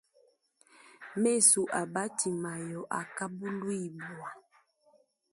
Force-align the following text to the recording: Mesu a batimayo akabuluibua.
Mesu 1.21 1.61
a 1.79 1.81
batimayo 1.93 2.81
akabuluibua. 2.99 4.29